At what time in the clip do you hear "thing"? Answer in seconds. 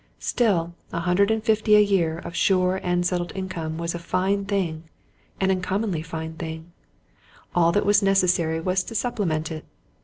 4.45-4.85, 6.33-6.71